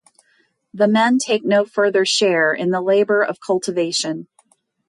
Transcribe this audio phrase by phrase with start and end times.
[0.73, 4.27] The men take no further share in the labor of cultivation.